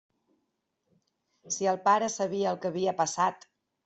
[1.55, 3.47] Si el pare sabia el que havia passat...!